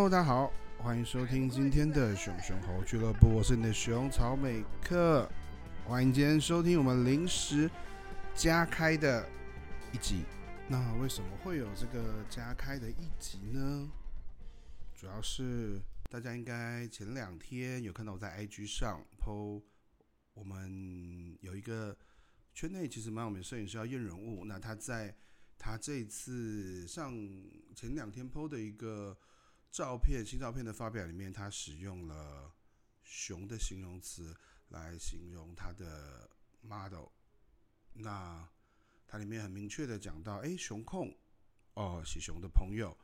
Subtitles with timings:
[0.00, 5.30] Hello，大家好，欢迎收听今天的熊熊猴俱乐部，我是你的熊草美克，
[5.84, 7.70] 欢迎今天收听我们临时
[8.34, 9.28] 加开的
[9.92, 10.24] 一集。
[10.70, 13.90] 那为什么会有这个加开的一集呢？
[14.94, 15.78] 主要是
[16.10, 19.60] 大家应该前两天有看到我在 IG 上 po，
[20.32, 21.94] 我们有一个
[22.54, 25.14] 圈内其实蛮有名的摄影师叫验人物，那他在
[25.58, 27.12] 他这次上
[27.76, 29.14] 前两天 po 的一个。
[29.70, 32.52] 照片新照片的发表里面，他使用了
[33.04, 34.36] “熊”的形容词
[34.70, 36.28] 来形容他的
[36.60, 37.06] model。
[37.92, 38.48] 那
[39.06, 41.16] 它里面很明确的讲到，哎，熊控
[41.74, 42.96] 哦，喜熊的朋友。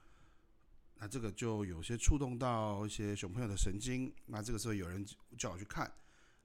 [0.96, 4.12] 那这个就有些触动到一些熊朋友的神经。
[4.26, 5.06] 那这个时候有人
[5.38, 5.92] 叫我去看，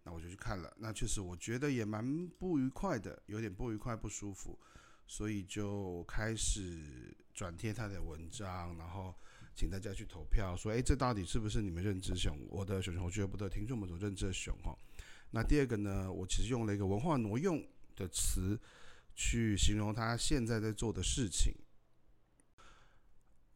[0.04, 0.72] 那我就去看了。
[0.78, 4.60] 那确实我觉得也蛮不愉快的，有点不愉快、不舒服，
[5.08, 9.16] 所以就开始转贴他的文章，然后。
[9.62, 12.36] 请大家去投票，说，哎，这到底是不是你们认知熊？
[12.50, 14.76] 我的熊熊俱乐部的听众们所认知的熊哈？
[15.30, 17.64] 那第二个呢，我其实用了一个文化挪用
[17.96, 18.60] 的词
[19.14, 21.54] 去形容他现在在做的事情。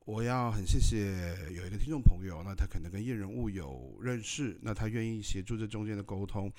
[0.02, 6.54] 我要很谢谢有一个听众朋友，那他可能跟验人物有认识，那他愿意协助这中间的沟通。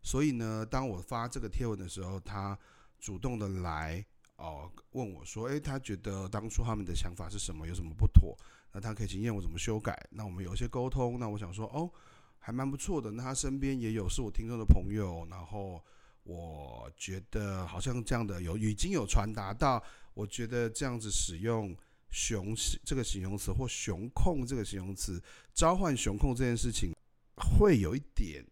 [0.00, 2.58] 所以呢，当我发这个贴文的时候，他
[2.98, 4.02] 主动的来
[4.36, 7.68] 哦问我说，哎，他觉得当初他们的想法是什么？
[7.68, 8.34] 有什么不妥？
[8.76, 11.90] 那他可以经验我怎么修改，那我们有一些沟通，那我想说哦，
[12.38, 13.10] 还蛮不错的。
[13.10, 15.82] 那他身边也有是我听众的朋友，然后
[16.24, 19.82] 我觉得好像这样的有已经有传达到，
[20.12, 21.74] 我觉得这样子使用
[22.12, 22.54] “熊”
[22.84, 25.18] 这个形容词或“熊控”这个形容词
[25.54, 26.92] 召唤“熊控”这件事情，
[27.36, 28.46] 会有一点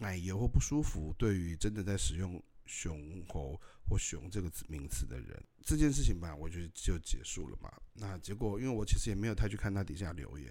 [0.00, 1.14] 奶油或不舒服。
[1.18, 2.42] 对于真的在使用。
[2.72, 7.70] 熊猴或熊这个名词的人，这件事情吧，我觉得就结束了嘛。
[7.92, 10.50] 那结果，因为我其实也没有太去看他底下留言。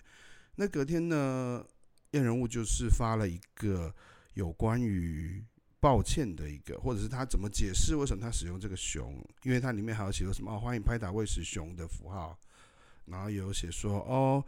[0.55, 1.65] 那隔天呢，
[2.11, 3.93] 验人物就是发了一个
[4.35, 5.43] 有关于
[5.79, 12.37] 抱歉的一个，或者是他怎么解释为什么他使用这个熊，因为它里面还有写了什么哦，欢迎拍打喂食熊的符号，
[13.05, 14.45] 然后有写说哦，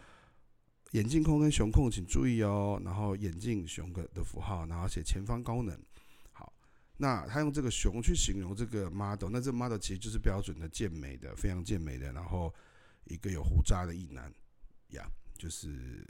[0.91, 5.75] 眼镜控跟熊控请注意哦，然后眼镜熊的的符号，然后写前方高能。
[6.98, 12.54] 那他用这个熊去形容这个 model，那这 model 其实就是标准的健美的，非常健美的，然后
[13.06, 14.31] 一个有胡渣的异男，
[14.90, 16.06] 呀、就是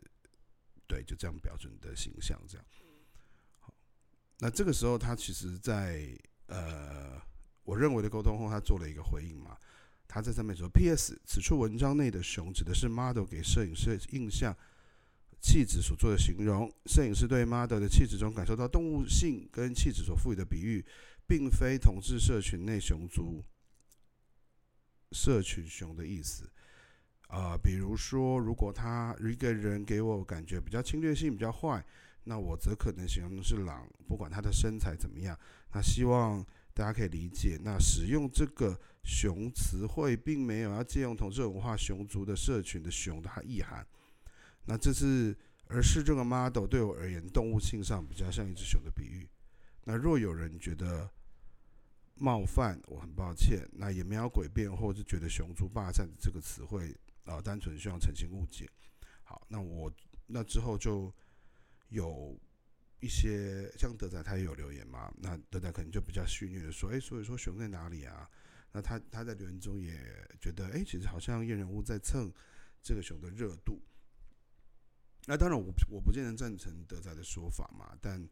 [0.86, 2.66] 对，就这样标准的形象这样。
[3.60, 3.74] 好，
[4.40, 6.08] 那这个时候他其实在
[6.48, 7.20] 呃，
[7.64, 9.58] 我认为的沟通后，他做了一个回应嘛，
[10.08, 11.20] 他在上面说：P.S.
[11.26, 14.56] 此处文章内的熊指的是 model 给摄影师印象。
[15.44, 20.84] 气质所做的形容，摄影师对 model 的气质中感受到动物性跟气质所赋予的比喻，
[21.28, 23.44] 并非同志社群内熊族
[25.12, 26.50] 社群熊的意思。
[27.28, 31.84] 啊、呃，比如说，如果他一个人给我感觉比较侵略性、比较坏，
[32.24, 35.38] 那我则可能形容的是狼，不管他的身材怎么样。
[35.74, 36.42] 那希望
[36.74, 43.86] 大家可以理解，那使用这个熊词汇，并没有要借用同志文化熊族的社群的熊的意涵。
[44.66, 45.36] 那这是，
[45.68, 49.28] 而是这个 model 对我而言，动物性上比较像一只熊的比喻。
[49.84, 51.10] 那若有人觉得
[52.16, 53.68] 冒犯，我很抱歉。
[53.74, 56.92] 那也没有诡辩，或者是觉得“熊族霸占”这个词汇
[57.26, 58.70] 啊、呃，单纯希望澄清误解。
[59.24, 59.92] 好，那我
[60.28, 61.14] 那之后就
[61.90, 62.40] 有
[63.02, 65.14] 一些像德仔，他也有留言嘛。
[65.18, 68.30] 那德仔可能就比较戏谑的说：“哎，所以说熊在哪里啊？”
[68.72, 69.94] 那他他在留言中也
[70.40, 72.32] 觉得：“哎，其实好像验人物在蹭
[72.82, 73.82] 这个熊的热度。”
[75.26, 78.28] 那当然我，我不见得赞成德仔的说法嘛，但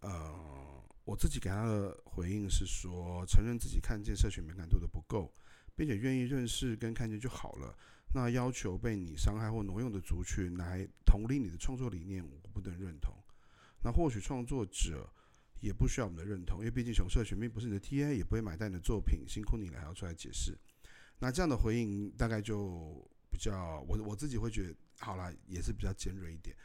[0.00, 5.32] 呃，我自己给他的回应是说，承认自己看见社群敏感度的不够，
[5.76, 7.72] 并且愿意认识跟看见就好了。
[8.12, 13.14] 那要求被你伤害或挪用的族群来同理你的创作理念，我不能认同。
[13.84, 15.08] 那或许创作者
[15.60, 20.58] 也不需要我们的认同，因为毕竟熊社群并不是你的 TA，也不会买单你的作品，辛苦你了还要出来解释。
[21.20, 24.74] 那这样的回应大概就比较，我我自己会觉得。
[24.98, 26.56] 好了，也是比较尖锐一点，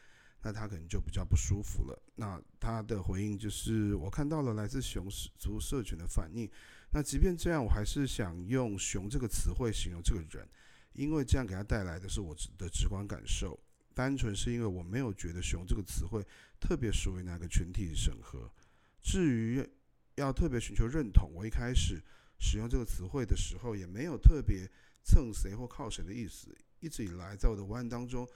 [0.42, 2.02] 那他可能就比较不舒服了。
[2.16, 5.08] 那他的回应就是，我看到了来自熊
[5.38, 6.50] 族社群的反应。
[6.94, 10.48] 那即便这样，我还是想用“熊”这个词汇形容这个人，
[10.94, 13.58] 因为这样给他带来的是我的直观感受，
[13.94, 16.26] 单纯是因为我没有觉得“熊”这个词汇
[16.60, 18.52] 特别属于哪个群体审核。
[19.02, 19.66] 至于
[20.16, 22.02] 要特别寻求认同，我一开始
[22.40, 24.70] 使用这个词汇的时候，也没有特别
[25.04, 26.54] 蹭谁或靠谁的意思。
[26.82, 28.28] 一直以来，在我的文案当中，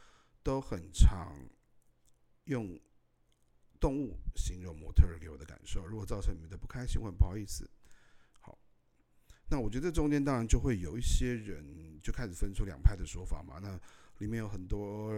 [0.41, 1.35] 都很常
[2.45, 2.79] 用
[3.79, 5.85] 动物形容模特儿给我的感受。
[5.85, 7.69] 如果造成你们的不开心，我很不好意思。
[8.39, 8.57] 好，
[9.49, 13.59] 那我觉得中间当然就会有一些人就开始分出两派的说法嘛。
[13.59, 13.79] 那
[14.19, 15.11] 里面有很多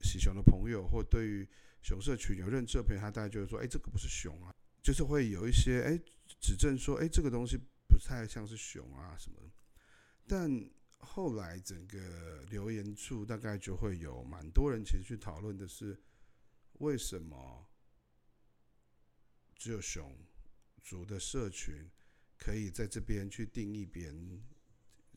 [0.00, 1.48] 喜熊的朋友，或对于
[1.82, 5.94] 熊社群有认知的朋友，他大概就是说：“哎，这个不是熊啊。”就是会有一些哎
[6.40, 9.50] 指证说：“哎，这个东西不太像是熊啊什么的。”
[10.26, 10.50] 但
[11.00, 15.98] 后来整个留言处大概就会有蛮多人其实去讨论的是，
[16.74, 17.66] 为什么
[19.56, 20.14] 只有熊
[20.82, 21.90] 族的社群
[22.38, 24.42] 可以在这边去定义别人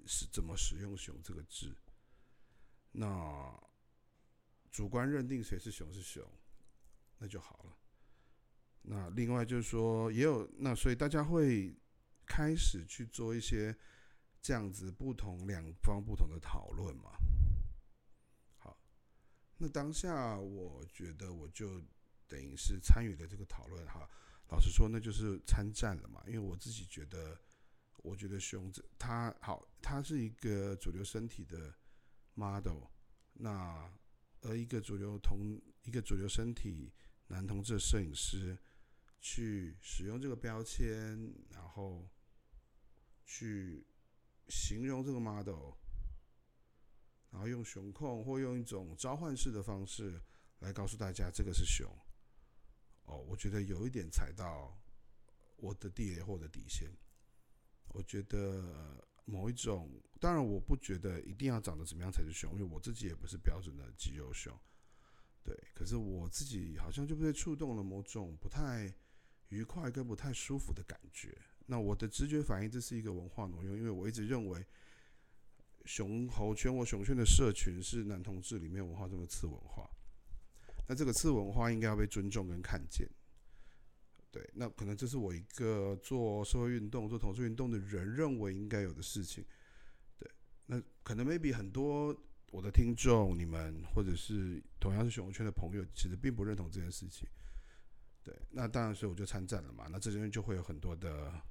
[0.06, 1.76] 是怎么使用“熊”这个字？
[2.94, 3.62] 那
[4.72, 6.28] 主观认定谁是熊是熊，
[7.20, 7.78] 那就好了。
[8.82, 11.76] 那另外就是说，也有那所以大家会
[12.26, 13.78] 开始去做一些。
[14.44, 17.12] 这样子不同两方不同的讨论嘛，
[18.58, 18.78] 好，
[19.58, 21.82] 那当下我觉得我就
[22.28, 24.06] 等于是参与了这个讨论哈。
[24.50, 27.40] 老实说，那就是参战了嘛，因为我自己觉得，
[28.04, 31.74] 我觉得熊子他好，他是一个主流身体的
[32.34, 32.84] model，
[33.32, 33.90] 那
[34.42, 36.92] 而一个主流同一个主流身体
[37.28, 38.58] 男同志摄影师
[39.22, 42.06] 去使用这个标签，然后
[43.24, 43.88] 去。
[44.48, 45.74] 形容这个 model，
[47.30, 50.22] 然后用熊控或用一种召唤式的方式
[50.60, 51.88] 来告诉大家这个是熊。
[53.06, 54.78] 哦，我觉得有一点踩到
[55.58, 56.90] 我的地雷或者底线。
[57.90, 64.58] 我觉得某一种，当然我不觉得一定要长得怎么样才是熊，因为我自己也不是标准的肌肉熊。
[65.44, 68.94] 对，可是我自己好像就被触动了某种不太
[69.50, 71.38] 愉快跟不太舒服的感觉。
[71.66, 74.66] 那我的直觉反应，这是一个文化挪用，因为我一直认为
[75.86, 79.90] 熊猴圈或熊圈的社群是男同志里面文化中的次文化。
[80.88, 83.10] 那这个次文化应该要被尊重跟看见。
[84.30, 89.46] 对，那可能这是我一个做社会运动、做同志运动的人认为应该有的事情。
[90.18, 90.30] 对，
[90.66, 92.14] 那可能 maybe 很多
[92.52, 97.28] 我的听众、你们或者是同样是熊圈的朋友，其实并不认同这件事情。
[98.24, 99.88] 对，那当然，所以我就参战了嘛。
[99.90, 101.42] 那这边就会有很多的。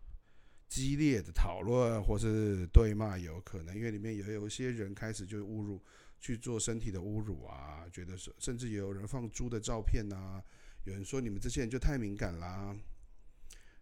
[0.72, 5.78] 激烈的讨论或是对骂有可能，因为里面也有一些人开始就侮辱，
[6.18, 10.42] 去做身体的侮辱啊，觉得是甚至也有人放猪的照片啊，
[10.84, 12.74] 有人说你们这些人就太敏感啦。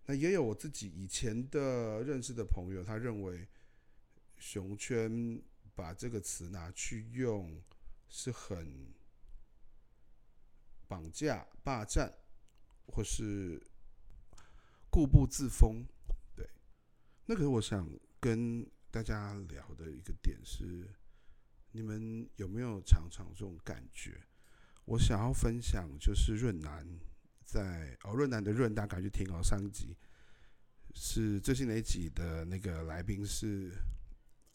[0.06, 3.46] 那也有我自己以前的认识的朋友，他认为
[4.36, 5.40] 熊圈
[5.76, 7.62] 把这个词拿去用
[8.08, 8.92] 是很
[10.88, 12.12] 绑架、霸占，
[12.88, 13.62] 或是
[14.90, 15.86] 固步自封。
[17.30, 17.88] 那个，我想
[18.18, 20.84] 跟大家聊的一个点是，
[21.70, 24.20] 你们有没有常常这种感觉？
[24.84, 26.84] 我想要分享就是润南
[27.44, 29.96] 在哦，润南的润，大家去听哦，上一集
[30.92, 33.70] 是最新的一集的那个来宾是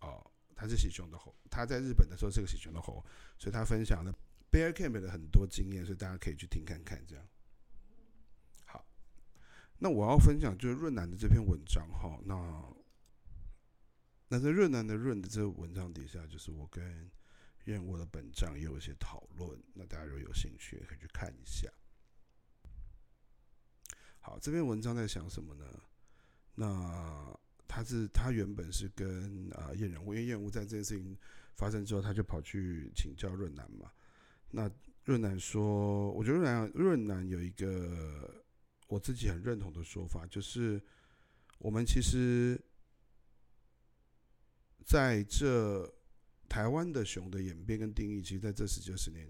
[0.02, 3.02] 哦，他是喜熊的猴，他在日本的时候是个喜熊的猴，
[3.38, 4.14] 所以他分享了
[4.52, 7.26] Bear Camp 的很多经验，所以大家可以去听看看这样。
[8.66, 8.86] 好
[9.80, 12.75] 那我要分享就是润南的这篇文章哈，那
[14.36, 17.10] 那在润南的润的这个文章底下，就是我跟
[17.68, 21.72] 燕窝的本帐也有一些讨论，那大家如果有兴趣也可以去看一下。
[24.20, 25.64] 好，这篇文章在想什么呢？
[26.56, 27.34] 那
[27.66, 31.18] 他是他原本是跟啊燕人，因为燕窝在这件事情
[31.56, 33.90] 发生之后，他就跑去请教润南嘛。
[34.52, 34.70] 那
[35.06, 38.44] 润南说，我觉得润南润南有一个。
[38.88, 40.80] 我自己很认同的说法，就是
[41.58, 42.56] 我们其实
[44.86, 45.92] 在这
[46.48, 49.28] 台湾的熊的演变跟定义，其实在这十几二十年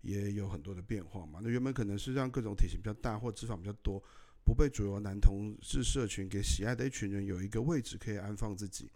[0.00, 1.40] 也有很多的变化嘛。
[1.42, 4.02] 那原本可能是让各种体型比较大或脂肪比较多、
[4.44, 8.90] 不被主流男同志社群给喜爱的一群人有一个位置可以安放自己。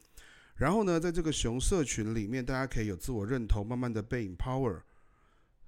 [0.56, 4.80] 然后呢，在这个熊社群里面，大家可以有自我认同，慢慢的被 empower，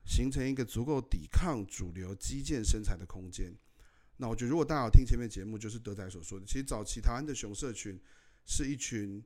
[0.04, 3.54] 形成一个足够抵抗主流肌腱身材的空间。
[4.16, 8.00] 那我觉得，如果大家有听前面节目，就是德仔所说的，其实早期台湾的熊社群
[8.46, 9.22] 是一群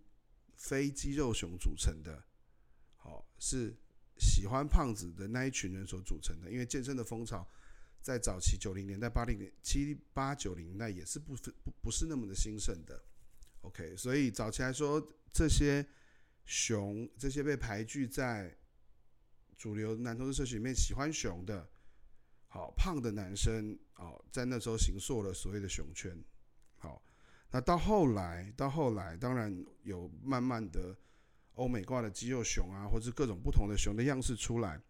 [0.64, 2.24] 非肌肉熊组成的，
[2.96, 3.76] 好，是
[4.16, 6.50] 喜欢胖子的那一群人所组成的。
[6.50, 7.46] 因为健身的风潮
[8.00, 13.04] 在早期九零年代、八零年、七八九零年代也是不不不是那么的兴盛的。
[13.60, 15.86] OK，所以早期来说，这些
[16.46, 18.56] 熊这些被排拒在
[19.58, 21.68] 主流男同志社群里面喜欢熊的，
[22.48, 26.18] 好胖的男生，哦，在那时候形塑了所谓的熊圈。
[27.54, 30.92] 那到后来，到后来，当然有慢慢的
[31.54, 34.80] 欧美挂的肌肉熊啊，或者各种不同的熊的样式出来。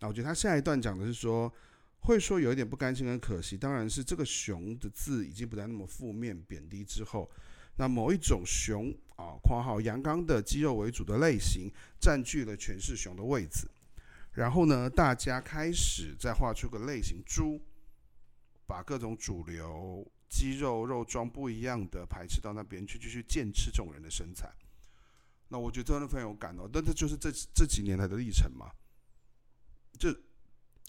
[0.00, 1.52] 那我觉得他下一段讲的是说，
[2.00, 7.30] 会说有一点不甘心跟可惜，当然是这个熊的字已经不再那么负面贬低之后。
[7.76, 11.70] 那某一种熊啊，括号阳刚的肌肉为主的类型，
[12.00, 13.68] 占据了全是熊的位置。
[14.32, 17.60] 然后呢，大家开始再画出个类型猪，
[18.66, 24.52] 把各种主流肌肉肉装不一样的排斥到那边去，继续剑吃这种人的身材。
[25.48, 26.68] 那我觉得真的非常有感哦。
[26.72, 28.70] 但这就是这这几年来的历程嘛。
[29.98, 30.14] 这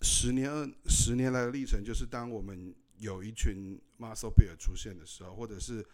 [0.02, 0.52] 十年
[0.88, 5.86] 十年来的历程，就是当我们有一群 muscle bear 出现的时候，或者是。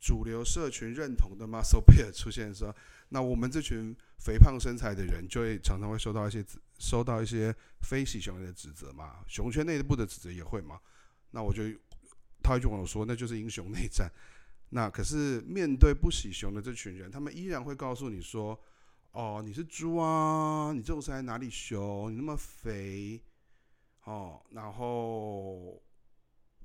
[0.00, 2.72] 主流社群认同的 muscle bear 出现的时候，
[3.08, 6.44] 那我们这群肥胖身材的人就会常常会受到一些
[6.78, 10.78] 受到一些非喜熊人的指责嘛，熊圈内部的指责也会嘛。
[11.32, 11.64] 那我就
[12.48, 14.10] 套一句话说，那就是英雄内战。
[14.70, 18.58] 那可是面对不喜熊的这群人，他们依然会告诉你说
[19.12, 22.10] ：“哦，你是猪啊，你这种身材哪里熊？
[22.10, 23.22] 你那么肥，
[24.04, 25.82] 哦，然后。”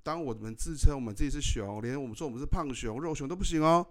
[0.04, 3.88] 当我们自称我们自己是熊，连我们说我们是胖熊、肉熊都不行哦。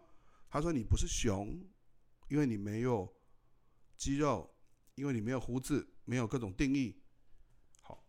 [0.50, 1.58] 他说你不是熊，
[2.28, 3.10] 因为你没有
[3.96, 4.54] 肌肉，
[4.94, 6.94] 因为你没有胡子，没有各种定义。
[7.80, 8.04] 好，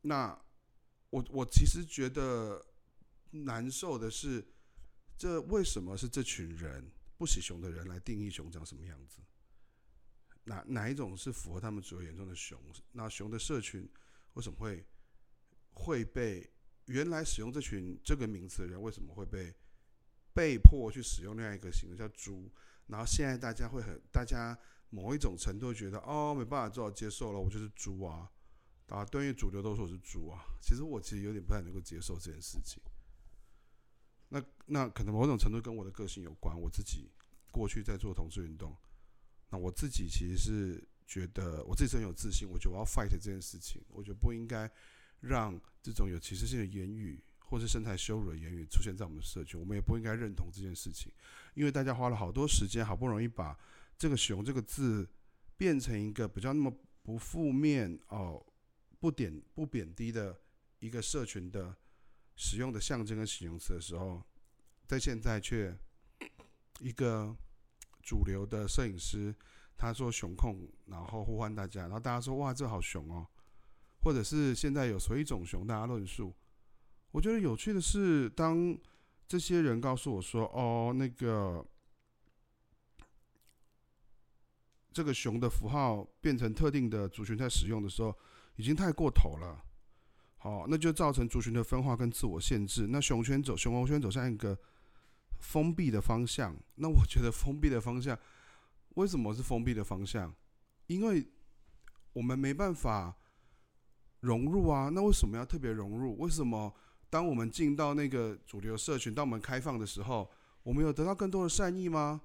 [0.00, 0.34] 那
[1.10, 2.64] 我我其实觉得
[3.30, 4.46] 难受的是，
[5.16, 9.20] 这为什么是这群人不喜熊的人来定义熊长什么样子？
[10.44, 12.58] 哪哪一种是符合他们主流眼中的熊？
[12.92, 13.88] 那熊的社群
[14.34, 14.86] 为什么会
[15.72, 16.50] 会被？
[16.86, 19.54] 原来使用这群这个名词的人为什么会被
[20.32, 22.50] 被迫去使用另外一个形容叫猪？
[22.86, 24.58] 然后现在大家会很，大家
[24.88, 28.32] 某一种程度觉得哦，没办法做到接受了，我就是猪啊！
[28.86, 30.42] 啊，对于主流都说我是猪啊。
[30.62, 32.82] 其实我其实有点不太能够接受这件事情。
[34.28, 36.58] 那那可能某种程度跟我的个性有关。
[36.58, 37.10] 我自己
[37.50, 38.76] 过去在做同志运动，
[39.50, 44.70] 那我自己其实是觉得我自己很有自信，我觉得我要 fight 这件事情，我觉得不应该。
[45.20, 51.10] 让这种有歧视性的言语或是身材羞辱的言语出现在我们的社区，我们也不应该认同这件事情，
[51.54, 53.58] 因为大家花了好多时间，好不容易把
[53.98, 55.08] 这个“熊”这个字
[55.56, 58.40] 变成一个比较那么不负面哦、
[59.00, 60.40] 不贬不贬低的
[60.78, 61.74] 一个社群的
[62.40, 64.22] 使用的象征跟形容词的时候，
[64.86, 65.76] 在现在却
[66.78, 67.36] 一个
[68.00, 69.34] 主流的摄影师
[69.76, 73.26] 他说“熊控”，然后呼唤大家，然后大家说：“哇，这好熊哦。”
[74.00, 76.32] 或者是现在有所一种熊，大家论述。
[77.10, 78.78] 我觉得有趣的是，当
[79.26, 81.66] 这些人告诉我说：“哦，那个
[84.92, 88.16] 这个熊的符号变成特定的族群在使用的时候，
[88.54, 89.64] 已经太过头了。”
[90.38, 92.86] 好，那就造成族群的分化跟自我限制。
[92.88, 94.58] 那熊圈走熊猴圈走向一个
[95.40, 96.56] 封闭的方向。
[96.76, 98.18] 那我觉得封闭的方向，
[98.96, 100.34] 为什么是封闭的方向？
[100.86, 101.26] 因为
[102.12, 103.14] 我们没办法。
[104.20, 106.18] 融入啊，那为什么要特别融入？
[106.18, 106.74] 为什么
[107.08, 110.28] 当我们进到那个主流社群，当我们开放的时候，
[110.64, 112.20] 我们有得到更多的善意吗？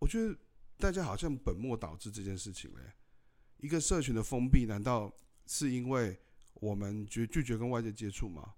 [0.00, 0.36] 我觉得
[0.76, 2.92] 大家好像本末倒置这件事情嘞。
[3.60, 5.12] 一个社群的封闭，难道
[5.46, 6.18] 是因为
[6.54, 8.54] 我们拒拒绝跟外界接触吗？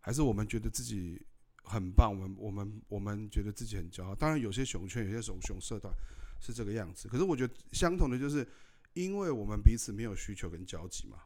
[0.00, 1.20] 还是我们觉得自己
[1.64, 2.10] 很棒？
[2.10, 4.14] 我们我们我们觉得自己很骄傲？
[4.14, 5.92] 当然，有些熊圈，有些熊熊社团。
[6.40, 8.46] 是这个样子，可是我觉得相同的就是，
[8.92, 11.18] 因为我们彼此没有需求跟交集嘛，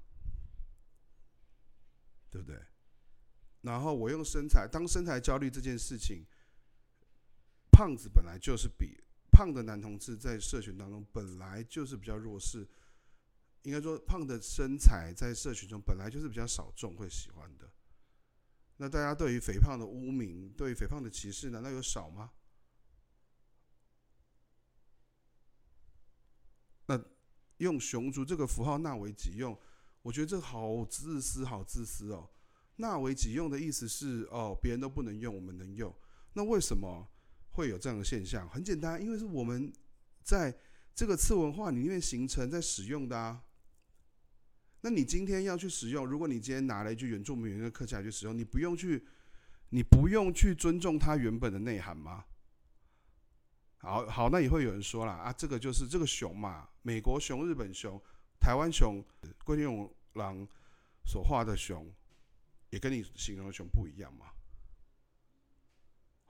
[2.30, 2.58] 对不对？
[3.60, 6.24] 然后我用身材，当身材焦虑这件事情，
[7.70, 9.01] 胖子本来就是比
[9.32, 12.68] 胖的男同志在社群当中本来就是比较弱势，
[13.62, 17.68] 应该说胖的身材在社群中本来就是比较少众会喜欢的。
[18.76, 22.30] 那大家对于肥胖的污名，对于肥胖的歧视，难道有少吗？
[26.86, 27.00] 那
[27.58, 29.56] 用熊族这个符号纳为己用，
[30.02, 32.28] 我觉得这好自私，好自私哦。
[32.76, 35.94] 纳为己用的意思是，哦，别人都不能用，我们能用。
[36.32, 37.06] 那为什么
[37.52, 38.48] 会有这样的现象？
[38.48, 39.72] 很简单，因为是我们
[40.22, 40.54] 在
[40.94, 43.42] 这个次文化里面形成在使用的啊。
[44.82, 49.06] 那你今天要去使用，如果你今天拿了一句原住民语的客家来去使用，你不用去，
[49.70, 52.24] 你不用去尊重它原本的内涵吗？
[53.78, 58.00] 好好，那也会有人说了啊，这个就是这个熊嘛，美国熊、日本熊、
[58.40, 59.04] 台湾熊，
[59.44, 60.46] 龟田勇郎
[61.04, 61.92] 所画的熊，
[62.70, 64.26] 也跟你形容的熊不一样嘛。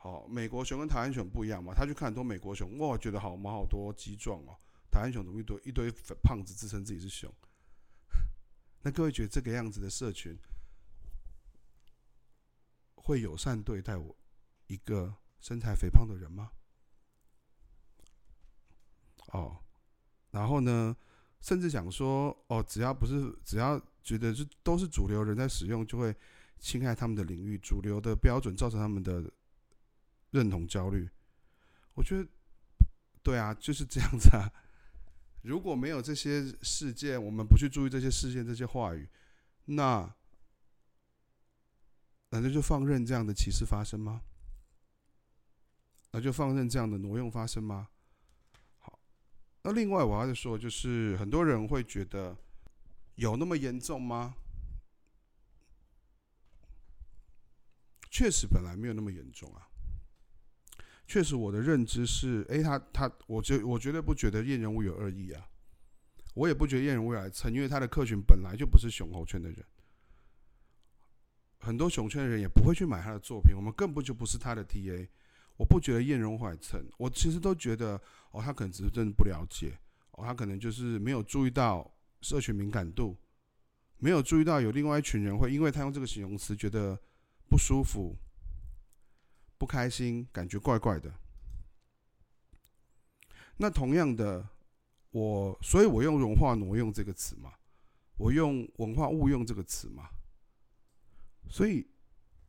[0.02, 1.73] 好，美国熊跟台湾熊不一样嘛？
[1.73, 4.59] 他去看很多美国熊，哇，觉得好毛好多肌壮哦。
[4.90, 5.92] 台湾熊怎么一堆一堆
[6.25, 7.32] 胖子自称自己是熊？
[8.82, 10.37] 那各位觉得这个样子的社群
[12.97, 14.16] 会友善对待我
[14.66, 16.50] 一个身材肥胖的人吗？
[19.28, 19.56] 哦，
[20.32, 20.97] 然后呢，
[21.40, 26.12] 甚至想说，哦，只要不是，只要觉得是都是主流人在使用，就会
[26.59, 29.32] 侵害他们的领域，主流的标准造成他们的
[30.33, 31.09] 认同焦虑。
[31.95, 32.29] 我觉得，
[33.23, 34.53] 对啊，就是这样子啊。
[35.43, 39.09] 如果没有这些事件，我们不去注意这些事件、这些话语，
[39.65, 40.15] 那
[42.31, 44.23] 难道就放任这样的歧视发生吗？
[46.12, 47.89] 那就放任这样的挪用发生吗？
[48.79, 48.99] 好，
[49.62, 52.37] 那另外我要说，就是很多人会觉得
[53.17, 54.35] 有那么严重吗？
[58.11, 59.69] 确实，本来没有那么严重啊。
[61.12, 65.47] 确实，我的认知是，哎，他他，我觉我绝对不觉得燕人物有恶意啊，
[66.33, 69.62] 我也不觉得燕人物来蹭，因为他的客群本来就不是熊猴圈的人，
[71.59, 75.07] 很多熊圈的人也不会去买他的作品，我们根本就不是他的 TA，
[75.59, 78.00] 我不觉得燕人物来蹭，我其实都觉得，
[78.31, 79.78] 哦，他可能只是真的不了解，
[80.12, 83.14] 哦，他可能就是没有注意到社群敏感度，
[83.99, 86.99] 没有注意到有另外一群人会因为他用这个形容词觉得
[87.50, 88.16] 不舒服。
[89.62, 91.14] 不开心，感觉怪怪的。
[93.59, 94.45] 那同样的，
[95.12, 97.52] 我，所以我用文化挪用这个词嘛，
[98.16, 100.09] 我用文化误用这个词嘛。
[101.49, 101.87] 所以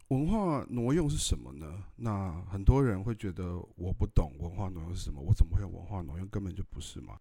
[0.08, 1.84] 文化挪用是什么呢？
[1.98, 6.28] 那很多人会觉得我不懂文化挪用是什么，我怎么会有文化挪用？
[6.30, 7.20] 根本就不是嘛。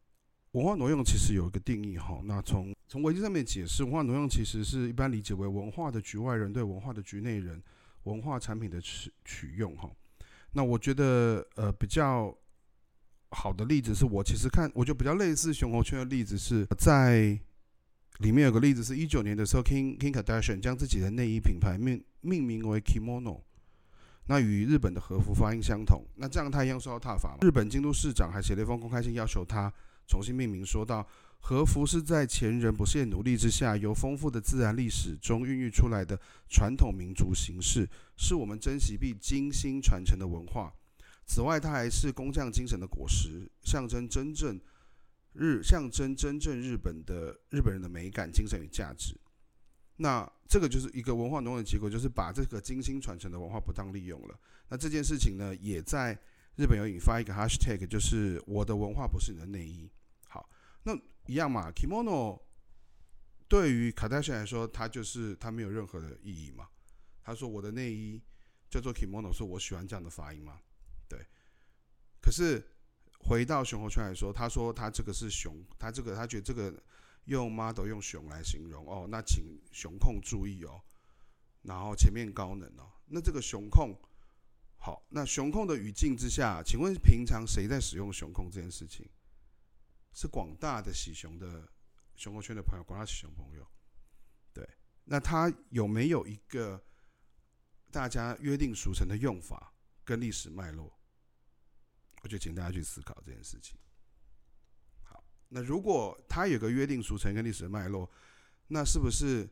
[0.53, 7.63] 文化挪用其实有一个定义哈，那从从文字上面解释，文化挪用其实是一般理解为文化的局外人对文化的局内人。
[8.05, 9.91] 文化产品的取取用哈，
[10.53, 12.37] 那我觉得呃比较
[13.31, 17.39] 好的例子是我其实看，我觉得比较类似熊猴圈的例子是在
[18.19, 23.41] 里面有个例子是一九年的时候，King King Kardashian 将自己的内衣品牌命命名为 Kimono，
[24.27, 27.39] 那与日本的和服发音相同，那这样他一样受到挞伐。
[27.41, 29.73] 日本京都市长还写了一封公开信，要求他
[30.07, 31.07] 重新命名，说道。
[31.45, 40.73] 和服是在前人不懈努力之下，由丰富的自然历史中孕育出来的传统民族形式，是我们珍惜并精心传承的文化。
[41.27, 44.59] 此外，它还是工匠精神的果实，象征真正
[45.33, 49.19] 日象征真正日本的日本人的美感、精神与价值。
[49.97, 54.39] 那这个就是一个文化挪用的结果，就是把这个精心传承的文化不当利用了。
[54.69, 56.17] 那这件事情呢，也在
[56.55, 59.91] 日本有引发一个 hashtag，就是我的文化不是你的内衣。
[60.29, 60.49] 好，
[60.85, 60.97] 那。
[61.27, 62.41] 一样嘛，kimono
[63.49, 66.69] 对于卡戴珊来说，它就是它没有任何的意义嘛。
[67.23, 68.21] 他说我的内衣
[68.69, 70.59] 叫做 kimono，说我喜欢这样的发音嘛。
[71.09, 71.25] 对。
[72.21, 72.67] 可是
[73.19, 76.73] 回到熊猴圈来说，他说他这个是熊，他这个他觉得这个
[77.27, 80.83] 用 model 用熊来形容哦，那请熊控注意哦。
[81.63, 83.97] 然后前面高能哦，那这个熊控
[84.79, 89.09] 好，那熊控的语境之下，请问平常谁在使用熊控这件事情？
[90.13, 91.69] 是广大的喜熊的
[92.15, 93.67] 熊猴圈的朋友，广大喜熊朋友，
[94.53, 94.69] 对，
[95.05, 96.83] 那他有没有一个
[97.91, 99.73] 大家约定俗成的用法
[100.05, 100.93] 跟历史脉络？
[102.23, 103.77] 我就请大家去思考这件事情。
[105.03, 108.09] 好，那如果他有个约定俗成跟历史脉络，
[108.69, 109.49] 那是不是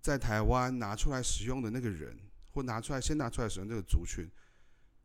[0.00, 2.18] 在台湾拿出来使用的那个人，
[2.50, 4.26] 或拿出来先拿出来使用这个族群，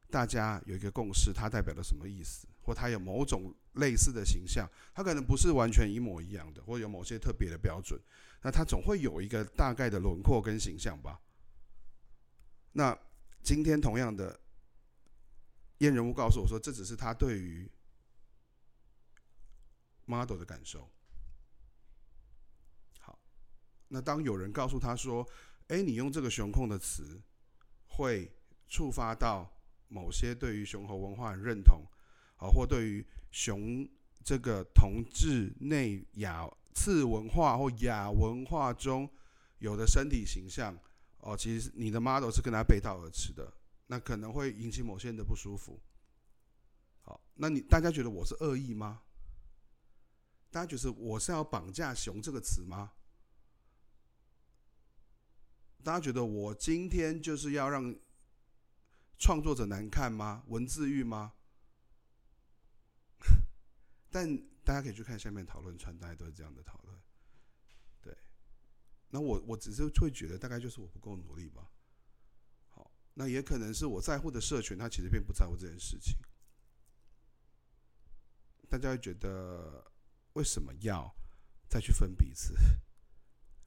[0.09, 2.47] 大家有一个共识，它代表了什么意思？
[2.61, 7.99] 或它有某种类似的形象，它可能不是完全一模一样的，或有某些特别的标准，
[8.41, 11.19] 那它总会有一个大概的轮廓跟形象吧。
[12.73, 12.97] 那
[13.41, 14.39] 今天同样的
[15.79, 17.69] 验人物告诉我说，这只是他对于
[20.05, 20.89] model 的感受。
[22.99, 23.17] 好，
[23.87, 25.27] 那当有人告诉他说
[25.69, 27.21] ：“哎，你用这个熊控的词，
[27.87, 28.31] 会
[28.67, 29.51] 触发到
[29.87, 31.83] 某些对于熊猴文化的认同。”
[32.37, 33.87] 啊，或对于熊
[34.23, 39.09] 这个同志内亚次文化或亚文化中
[39.59, 40.77] 有的身体形象，
[41.19, 43.51] 哦，其实你的 model 是跟他背道而驰的，
[43.87, 45.79] 那可能会引起某些人的不舒服。
[47.01, 49.01] 好，那你大家觉得我是恶意吗？
[50.51, 52.91] 大家觉得我是要绑架熊这个词吗？
[55.83, 57.95] 大家觉得我今天就是要让
[59.17, 60.43] 创作者难看吗？
[60.47, 61.33] 文字狱吗？
[64.17, 66.99] 但大家可以去看下面讨论串，大家都是这样的讨论。
[68.01, 68.17] 对，
[69.09, 71.69] 那我我只是会觉得大概就是我不够努力吧。
[72.67, 76.17] 好，那也可能是我在乎的社群，他其实并不在乎这件事情。
[78.67, 79.85] 大家会觉得
[80.33, 81.15] 为什么要
[81.69, 82.55] 再去分彼此？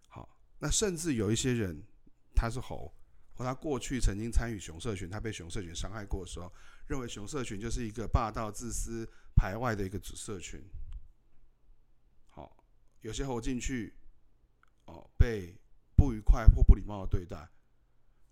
[0.08, 1.80] 好，那甚至有一些人，
[2.34, 2.92] 他是猴，
[3.40, 6.52] 或他过去曾经参与熊社群，他被熊社群伤害过的时候，
[6.86, 10.62] 认为熊社群就是一个霸道、自私、排外的一个社群。
[12.26, 12.54] 好，
[13.00, 13.94] 有些猴进去，
[14.84, 15.56] 哦，被
[15.96, 17.48] 不愉快或不礼貌的对待。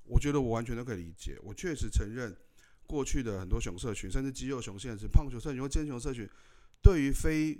[0.04, 1.38] 我觉得我完全都可以理解。
[1.42, 2.36] 我确实承认，
[2.86, 6.28] 过去的很多熊社群，甚至肌肉熊、现在是胖熊社群或尖熊社群，
[6.82, 7.58] 对于非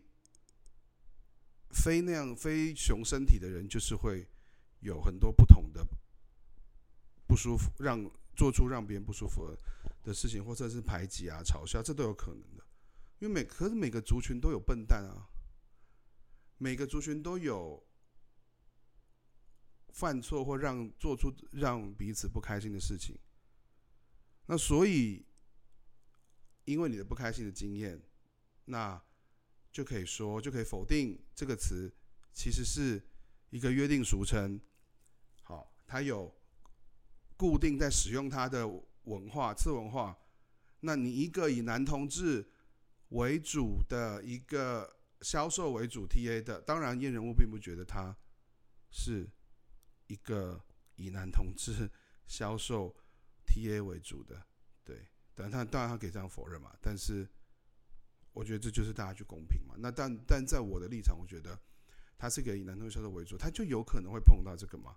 [1.70, 4.28] 非那样非熊身体的人，就是会
[4.80, 5.77] 有很多不同的
[7.38, 9.56] 舒服，让做出让别人不舒服
[10.02, 12.66] 的事情，或者是排挤啊、嘲笑，这都有可能的。
[13.20, 15.30] 因为每可是每个族群都有笨蛋啊，
[16.58, 17.82] 每个族群都有。
[19.90, 23.18] 犯错或让做出让彼此不开心的事情，
[24.46, 25.26] 那所以
[26.66, 28.00] 因为你的不开心的经验，
[28.66, 29.02] 那
[29.72, 31.92] 就可以说就可以否定这个词
[32.32, 33.02] 其实是
[33.50, 34.60] 一个约定俗称。
[35.42, 36.32] 好，它有
[37.38, 38.68] 固定在使用它的
[39.04, 40.14] 文化次文化。
[40.80, 42.46] 那你一个以男同志
[43.08, 48.14] 为主的一个销售为主 TA 的，当然验人物并不觉得他
[48.90, 49.26] 是。
[50.10, 50.58] 一个
[50.96, 51.86] 以男同志
[52.26, 52.96] 销售
[53.46, 54.42] TA 为主的，
[54.82, 57.28] 对，但他当然他可以这样否认嘛，但是
[58.32, 59.74] 我觉得这就是大家去公平嘛。
[59.76, 61.60] 那但但在我的立场，我觉得
[62.16, 64.96] 他是个以男同志销售为主，他就有可能会碰到这个嘛。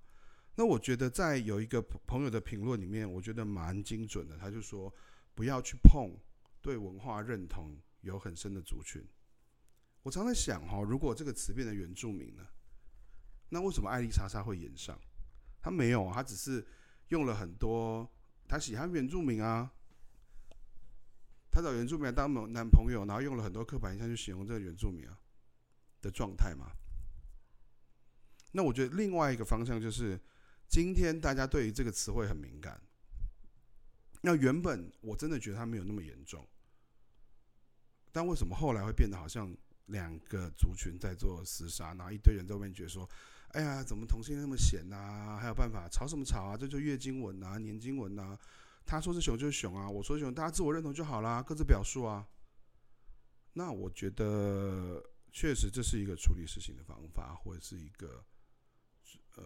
[0.55, 4.93] 那我觉得在有一个朋友的评论里面，我觉得蛮精准的，他就说
[5.33, 6.15] 不要去碰
[6.61, 9.03] 对文化认同有很深的族群。
[10.03, 12.45] 我常在想哈，如果这个词变成原住民呢？
[13.49, 14.99] 那为什么艾丽莎莎会演上？
[15.61, 16.65] 他没有，他只是
[17.09, 18.09] 用了很多，
[18.47, 19.71] 他喜欢原住民啊，
[21.51, 25.19] 他找原住民当男朋友，然后用了很多刻板印象去形容这个原住民啊
[26.01, 26.71] 的状态嘛。
[28.53, 30.19] 那我觉得另外一个方向就是，
[30.71, 32.81] 今天大家对于这个词汇很敏感。
[34.21, 36.47] 那原本我真的觉得他没有那么严重，
[38.09, 39.53] 但为什么后来会变得好像
[39.87, 43.07] 两个族群在做厮杀，然后一堆人在外面觉得说？
[43.49, 45.37] 哎呀，怎么同性那么闲呐、啊？
[45.37, 46.55] 还有办法吵什么吵啊？
[46.55, 48.39] 这就月经文啊，年经文啊。
[48.85, 52.25] 他说是熊就是熊啊，我说熊，大家自我认同就好啦，各自表述啊。
[53.51, 55.03] 那我觉得
[55.33, 58.23] 确实这是一个处理事情的方法，或者是一个
[59.35, 59.43] 呃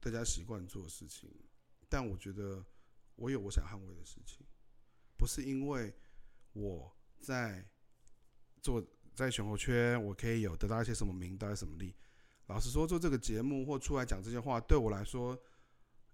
[0.00, 1.30] 大家习惯做事情。
[1.88, 2.64] 但我觉得
[3.16, 4.46] 我有我想捍卫的事情，
[5.16, 5.94] 不是因为
[6.52, 7.66] 我在
[8.60, 11.96] 做在熊猴圈，我可以有得到一些什么名，得到什么利。
[12.46, 15.38] 老实说，做这个节目或出来讲这些话，对我来说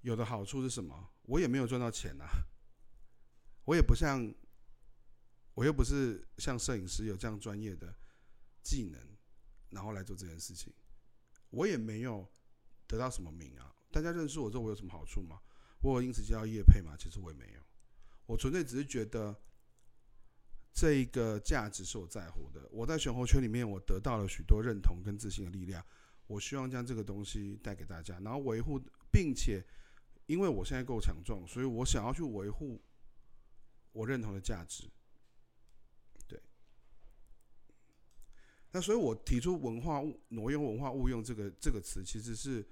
[0.00, 1.10] 有的好处是什么？
[1.22, 2.24] 我也没有赚到钱呐，
[3.64, 4.32] 我也不像，
[5.54, 7.94] 我又不是像摄影师有这样专业的
[8.62, 9.00] 技能，
[9.70, 10.72] 然后来做这件事情，
[11.50, 12.30] 我也没有
[12.86, 13.73] 得到什么名啊。
[13.94, 15.40] 大家认识我之后，我有什么好处吗？
[15.80, 16.96] 我有因此接到业配吗？
[16.98, 17.60] 其实我也没有，
[18.26, 19.40] 我纯粹只是觉得
[20.72, 22.68] 这一个价值是我在乎的。
[22.72, 25.84] 我在熊猴圈里面，我得到了许多认同跟自信的力量。
[26.26, 28.80] 我希望将这个东西带给大家，然后维护，
[29.12, 29.64] 并且
[30.26, 32.82] 因为我现在够强壮，所以我想要去维护
[33.92, 34.90] 我认同的价值。
[36.26, 36.42] 对，
[38.72, 42.66] 那所以我提出文化误挪用、文化误用这个这个词，其实是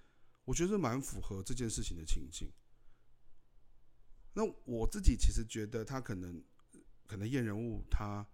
[0.45, 2.51] 我觉得蛮符合这件事情的情境。
[4.35, 6.43] 那我自己其实觉得他可能
[7.07, 8.27] 可能验人物，他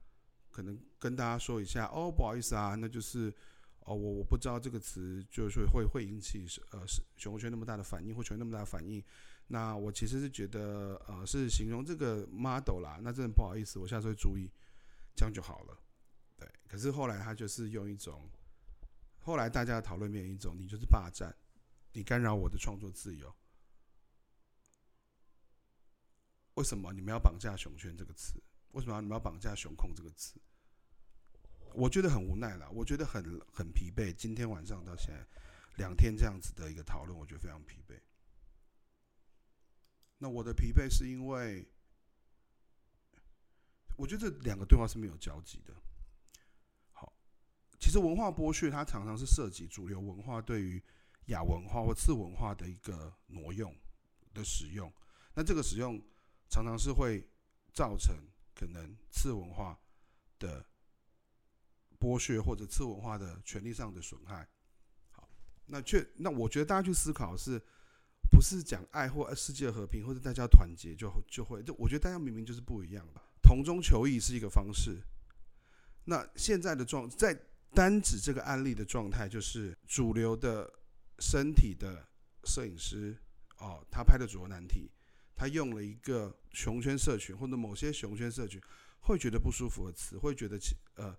[0.50, 3.34] 可能跟大家说一下哦，不好意思啊，那就是。
[3.88, 9.02] 哦，我我不知道这个词就是会会引起呃是熊猴圈那么大的反应，或圈那么大的反应。
[9.46, 14.52] 那我其实是觉得呃是形容这个 model 啦，那真的不好意思，我下次会注意，
[15.16, 15.78] 这样就好了。
[16.36, 18.28] 对，可是后来他就是用一种，
[19.20, 21.34] 后来大家的讨论变一种，你就是霸占，
[21.98, 23.34] 你干扰我的创作自由。
[26.54, 28.40] 为什么你们要绑架熊圈这个词？
[28.70, 30.40] 为什么你们要绑架熊控这个词？
[31.74, 34.12] 我觉得很无奈了，我觉得很很疲惫。
[34.12, 35.26] 今天晚上到现在
[35.76, 37.98] 两天这样子的一个讨论，我觉得非常疲惫。
[40.18, 41.66] 那我的疲惫是因为，
[43.96, 45.74] 我觉得这两个对话是没有交集的。
[46.92, 47.12] 好，
[47.80, 50.80] 其实文化剥削它常常是涉及主流文化对于
[51.28, 53.74] 亚文化或次文化的一个挪用
[54.34, 54.92] 的使用。
[55.34, 55.98] 那这个使用
[56.50, 57.26] 常常是会
[57.72, 58.14] 造成
[58.54, 59.78] 可能次文化
[60.38, 60.64] 的。
[62.00, 64.46] 剥削或者次文化的权利上的损害，
[65.10, 65.28] 好，
[65.66, 67.60] 那却那我觉得大家去思考是
[68.30, 73.24] 不是讲爱或世界和平或者大家团结就就会，就我觉得大家明明就是不一样吧。
[73.42, 75.02] 同中求异是一个方式。
[76.04, 77.36] 那现在的状在
[77.74, 80.72] 单指这个案例的状态，就是主流的
[81.18, 82.06] 身体的
[82.44, 83.16] 摄影师
[83.58, 84.90] 哦，他拍的主流难题，
[85.34, 88.60] 他用了一个熊圈社群或者某些熊圈社群
[89.00, 90.58] 会觉得不舒服的词，会觉得
[90.94, 91.16] 呃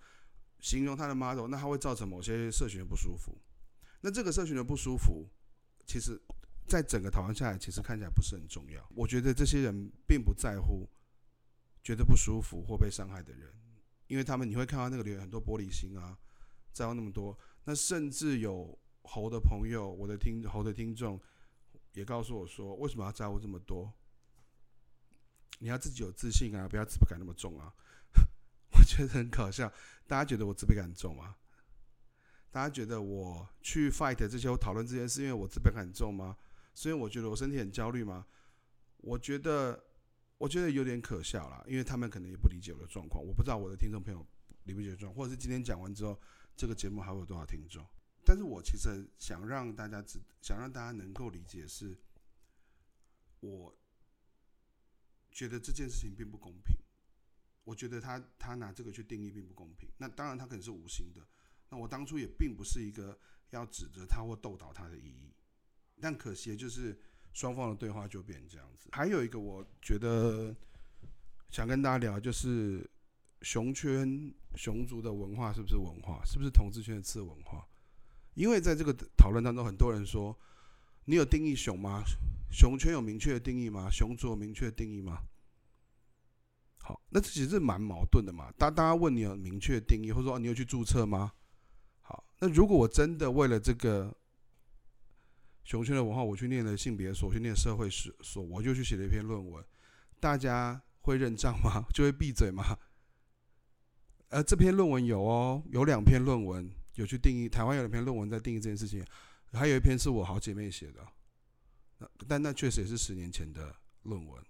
[0.59, 3.37] 形容他的 model，那他会造成某些社群的不舒服。
[4.01, 5.27] 那这个社群的不舒服，
[5.85, 6.19] 其实
[6.67, 8.85] 在整个讨论下来，其实看起来不是很重要。
[8.95, 10.89] 我觉得这些人并不在乎
[11.83, 13.53] 觉得不舒服或被伤害的人。
[14.07, 16.17] 因为他们，你会看到那个留言很多玻璃心啊，
[16.73, 17.37] 在乎那么多。
[17.65, 21.19] 那甚至有猴的朋友，我的听猴的听众
[21.93, 23.93] 也告诉我说，为什么要在乎这么多？
[25.59, 27.73] 你要自己有自信啊，不要自卑感那么重啊。
[28.71, 29.71] 我觉得很搞笑，
[30.07, 31.35] 大家觉得我自卑感重吗？
[32.51, 36.37] 大家觉得我去 fight 这些，我讨论这件事，因为我自卑感重吗？
[36.73, 38.25] 所以我觉得我身体很焦虑吗？
[38.97, 39.85] 我觉得。
[40.39, 43.21] 我觉得有点可笑啦，因为他们可能也不理解我的状况。
[43.21, 44.25] 我不知道我的听众朋友
[44.63, 46.17] 理不理解状况，或者是今天讲完之后，
[46.55, 47.85] 这个节目还会有多少听众？
[48.29, 51.97] 但是我其实想让大家知，想让大家能够理解是，
[53.39, 53.75] 我
[55.31, 56.77] 觉得这件事情并不公平。
[57.63, 59.89] 我觉得他他拿这个去定义并不公平。
[59.97, 61.25] 那当然他可能是无心的。
[61.69, 65.33] 那我当初也并不是一个要指责他或斗倒他的意义。
[65.99, 66.95] 但可惜就是。
[67.31, 68.89] 双方的对话就变成这样子。
[68.91, 70.53] 还有一个，我觉得
[71.51, 72.89] 想跟大家聊，就是
[73.43, 77.67] 熊圈熊族的文化是不是文化，是不是同志圈的次文化？
[78.39, 80.33] 因为在这个讨论当中，很多人说
[81.03, 82.01] ：“你有定义熊吗？
[82.49, 83.89] 熊圈有明确的定义吗？
[83.91, 85.23] 熊族有明确的定义吗？”
[86.79, 88.49] 好，那这其实是蛮矛盾的嘛。
[88.57, 91.33] 当大家问你有明确的定义，或者说你有去注册吗？
[91.99, 94.15] 好，那如果我真的为了这个。
[95.65, 99.63] 熊圈的文化，我去念了性别所，去念社会史所，我就去写了一篇论文。
[100.19, 101.83] 大家会认账吗？
[101.93, 102.63] 就会闭嘴吗？
[104.29, 109.05] 呃，这篇论文有哦，有两篇论文有去定义，台湾有两篇论文在定义这件事情，
[109.53, 111.05] 还有一篇是我好姐妹写的。
[111.97, 114.43] 那但那确实也是十年前的论文。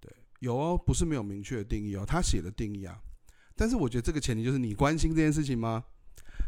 [0.00, 3.00] 对，有哦，不是没有明确的定义哦，他写的定义啊。
[3.56, 5.84] 但是我觉得这个前提就是你关心这件事情吗？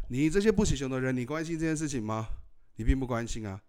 [0.09, 2.29] 你这些不喜熊的人，你关心这件事情吗？
[2.77, 3.63] 你并不关心啊，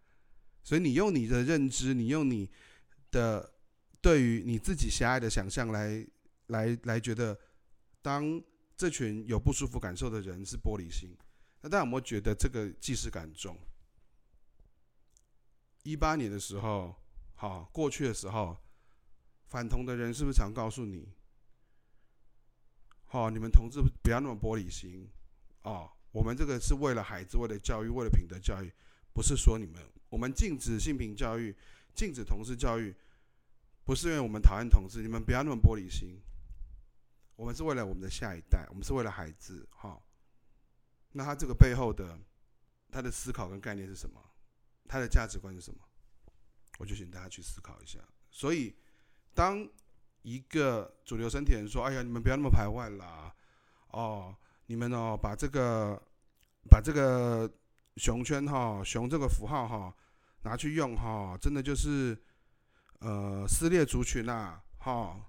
[0.64, 2.50] 所以你用你的认知，你用你
[3.10, 3.54] 的
[4.02, 6.06] 对于你自己狭隘的想象来
[6.48, 7.40] 来来觉得，
[8.02, 8.42] 当
[8.78, 11.18] 这群有不舒服感受的人是玻璃心，
[11.62, 13.58] 那大家有没有觉得这个既视感重？
[15.82, 16.96] 一八年的时候，
[17.34, 18.56] 好过去的时候，
[19.48, 21.10] 反同的人是不是常告诉你，
[23.06, 25.10] 好，你们同志不要那么玻璃心
[25.64, 28.72] 哦，我们这个是为了孩子，为了教育，为了品德教育。
[29.12, 31.56] 不是说你们，我们禁止性平教育，
[31.96, 32.96] 禁止同志教育，
[33.84, 36.22] 不是因为我们讨厌同志，你们不要那么玻璃心。
[37.38, 39.98] 我们是为了我们的下一代，我们是为了孩子，哈。
[41.14, 42.20] 那他这个背后的
[42.92, 44.22] 他的思考跟概念是什么？
[44.90, 45.80] 他的价值观是什么？
[46.80, 48.00] 我就请大家去思考一下。
[48.30, 48.76] 所以，
[49.34, 49.66] 当
[50.24, 53.34] 一个主流身体人说：“哎呀，你们不要那么排外啦，
[53.92, 55.96] 哦，你们哦，把这个，
[56.70, 57.50] 把这个。”
[57.98, 59.92] 熊圈哈，熊这个符号哈，
[60.44, 62.16] 拿去用哈，真的就是
[63.00, 65.20] 呃撕裂族群啦，哈，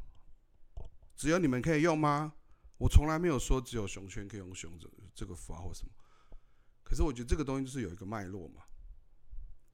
[1.19, 2.33] 只有你们可以用吗？
[2.79, 5.91] 我从来没有说只有熊圈可以用熊这这个符号或什么，
[6.85, 8.63] 可是我觉得这个东西就是有一个脉络嘛，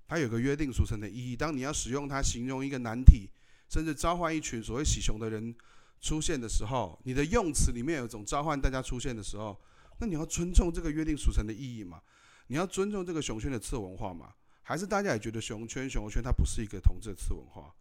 [0.09, 1.37] 它有个约定俗成的意义。
[1.37, 3.29] 当你要使用它形容一个难题，
[3.69, 5.55] 甚至召唤一群所谓喜熊的人
[6.01, 9.61] 出现的时候，你的用词里面有一种召唤大家出现的时候，
[9.99, 12.01] 那你要尊重这个约定俗成的意义嘛。
[12.47, 14.33] 你要尊重这个熊圈的次文化嘛？
[14.63, 17.75] 还是大家也觉得熊圈、熊圈它不是一个同志的次文化？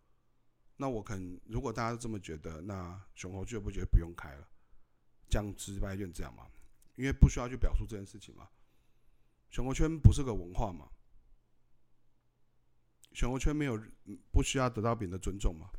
[0.83, 4.45] 那我可能，如果大家都这么觉得，那熊猴俱乐部觉得不用开了，
[5.29, 6.45] 这样直白一点这样嘛？
[6.95, 8.49] 因为不需要去表述这件事情嘛。
[9.49, 10.89] 熊猴圈不是个文化嘛？
[13.13, 13.81] 熊猴圈没有
[14.29, 15.69] 不需要得到别人的尊重嘛？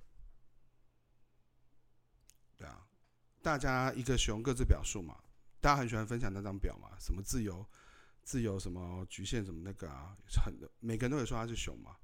[2.57, 2.89] 对啊，
[3.43, 5.23] 大家一个熊各自表述嘛，
[5.61, 7.69] 大家很喜欢分享那张表嘛，什么自由。
[8.23, 11.95] 自由什么局限什么那个啊，很每个人都会说他是熊嘛，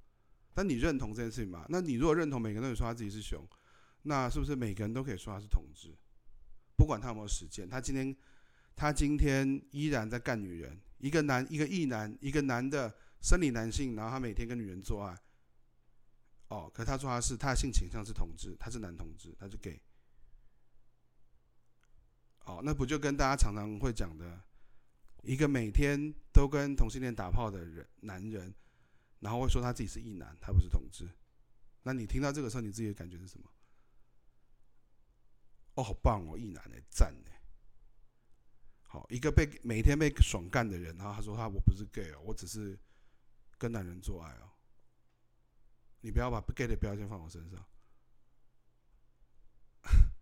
[0.53, 1.65] 但你认同这件事情吗？
[1.69, 3.47] 那你如果认同每个人都会说他自己是熊，
[4.03, 5.95] 那是不是每个人都可以说他是同志？
[6.77, 8.17] 不管他有没有实践，他今天
[8.75, 15.17] 他今天依然在干女人，一个男一个异男，一个男的生理男性，然后他每天跟女人做爱，
[16.49, 19.81] 哦，可他说他是他的性倾向是同志，他是男同志，他是 gay，
[22.45, 24.41] 哦，那不就跟大家常常会讲的？
[25.23, 28.55] 一个每天都跟同性恋打炮的人，男人，
[29.21, 31.09] 然后会说他自己是异男，他不是同志。
[31.83, 33.49] 那你听到这个时候，你自己的感觉是什么？
[35.75, 37.41] 哦，好棒哦，异男哎，赞哎。
[38.83, 42.79] 好，一个被每天被爽干的人，然后他说他我不是 gay 哦，我只是
[43.57, 44.51] 跟男人做爱哦。
[46.01, 47.65] 你不要把 gay 的标签放我身上。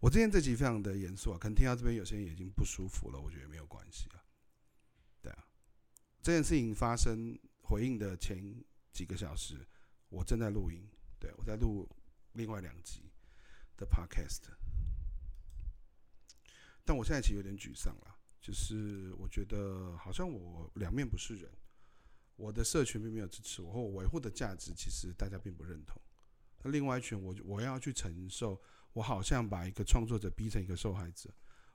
[0.00, 4.24] 我今天这集非常的严肃啊，可能听到这边有些人已经不舒服了，我觉得没有关系啊。
[6.22, 8.38] 这件事情发生回应的前
[8.92, 9.66] 几个小时，
[10.10, 10.86] 我正在录音，
[11.18, 11.88] 对，我在录
[12.32, 13.10] 另外两集
[13.76, 14.42] 的 podcast。
[16.84, 21.50] 但我现在其实有点沮丧了，就是我觉得好像我两面不是人，
[22.36, 26.00] 我的社群并没有支持我，或我维护的价值其实大家并不认同。
[26.62, 28.60] 那另外一群我我要去承受，
[28.92, 31.30] 我好像把一个创作者逼成一个受害者，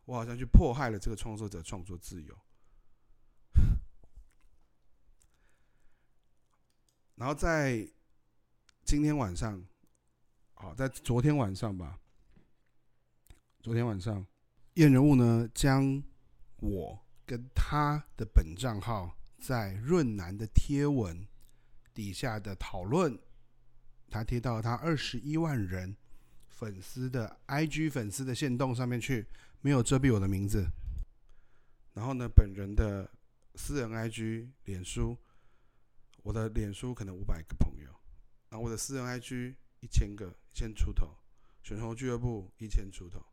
[0.05, 2.37] 我好像去迫害了这个创作者创作自由。
[7.15, 7.87] 然后在
[8.83, 9.65] 今天晚上，
[10.53, 11.99] 好，在昨天晚上吧，
[13.61, 14.25] 昨天晚上。
[14.73, 16.03] 验人物呢，将
[16.57, 21.25] 我跟他的本账号在润南的贴文
[21.93, 23.17] 底下的讨论，
[24.09, 25.95] 他贴到他二十一万人
[26.49, 29.25] 粉丝的 IG 粉丝的限动上面去，
[29.61, 30.67] 没有遮蔽我的名字。
[31.93, 33.09] 然后呢，本人的
[33.55, 35.17] 私人 IG 脸书，
[36.25, 37.85] 我的脸书可能五百个朋友，
[38.49, 41.15] 然后我的私人 IG 一千个，一千出头，
[41.61, 43.23] 选手俱乐部一千出头。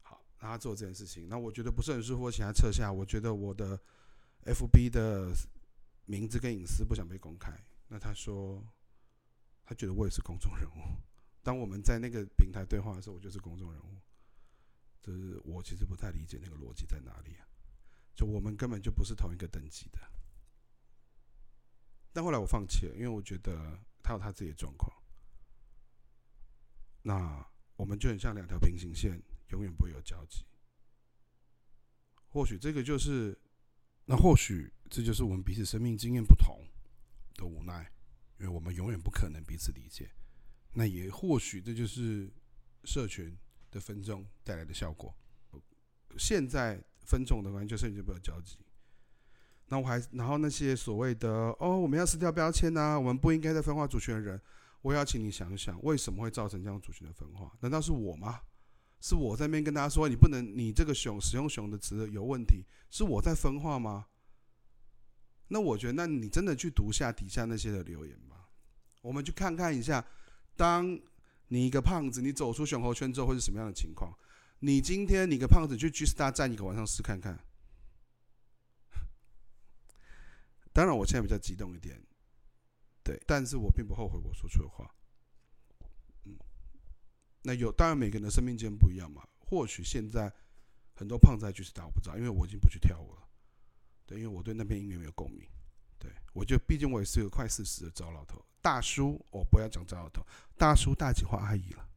[0.00, 2.90] 好让他做这件事情，那我觉得不是很舒服，我请他撤下。
[2.90, 3.78] 我觉得我的
[4.46, 5.30] FB 的
[6.06, 7.52] 名字跟隐私不想被公开。
[7.88, 8.66] 那他说，
[9.62, 10.96] 他觉得我也是公众人物。
[11.42, 14.00] 当我们在那个平台对话的时候，我就是公众人物。
[15.02, 17.44] 就是我其实不太理解那个逻辑在哪里啊？
[18.14, 20.00] 就我们根本就不是同一个等级的。
[22.14, 24.90] 但后来我放弃了，因为我觉得他有他自己的状况。
[27.02, 27.46] 那
[27.76, 29.22] 我们就很像两条平行线。
[29.50, 30.44] 永远不会有交集。
[32.30, 33.38] 或许这个就是，
[34.06, 36.66] 那或许这就是我们彼此生命经验不同
[37.34, 37.92] 的无奈，
[38.40, 40.10] 因为我们永远不可能彼此理解。
[40.72, 42.28] 那也或许这就是
[42.82, 43.36] 社群
[43.70, 45.14] 的分众带来的效果。
[46.18, 48.58] 现在分众的关系就甚至不有交集。
[49.68, 54.40] 那我还然后那些所谓的哦，我们要撕掉标签呐，我们不应该再分化族群的人，
[54.82, 57.50] 我要请你想想，为什么会造成这样族群的分化？
[57.60, 58.40] 难道是我吗？
[59.00, 64.06] 是我在那边跟大家说，你不能，你这个“熊”使用“熊”的词有问题，是我在分化吗？
[65.48, 68.48] 那我觉得，那你真的去读下底下那些的留言吧。
[69.02, 70.02] 我们去看看一下，
[70.56, 70.98] 当
[71.48, 74.10] 你一个胖子，你走出熊猴圈之后会是什么样的情况？
[74.60, 77.38] 你今天你个胖子去 G Star 站一个晚上试看看。
[80.74, 81.98] 当然，我现在比较激动一点，
[83.04, 84.92] 对，但是我并不后悔我说出的话。
[86.24, 86.36] 嗯
[87.42, 89.22] 那有，当然每个人的生命经验不一样嘛。
[89.38, 90.32] 或许现在
[90.94, 93.22] 很多胖子就是打我不知道，因为我已经不去跳舞了。
[94.04, 95.48] 对，因为我对那片音乐没有共鸣。
[95.98, 101.88] 对，我就毕竟我也是个快四十的糟老头大叔，我、不要讲糟老头，大叔大姐或阿姨了。